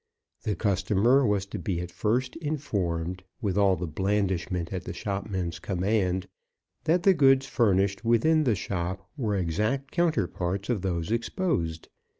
The 0.45 0.55
customer 0.55 1.27
was 1.27 1.45
to 1.45 1.59
be 1.59 1.79
at 1.79 1.91
first 1.91 2.35
informed, 2.37 3.23
with 3.39 3.55
all 3.55 3.75
the 3.75 3.85
blandishment 3.85 4.73
at 4.73 4.85
the 4.85 4.93
shopman's 4.95 5.59
command, 5.59 6.27
that 6.85 7.03
the 7.03 7.13
goods 7.13 7.45
furnished 7.45 8.03
within 8.03 8.43
the 8.43 8.55
shop 8.55 9.07
were 9.15 9.35
exact 9.35 9.91
counterparts 9.91 10.69
of 10.71 10.81
those 10.81 11.11
exposed. 11.11 11.87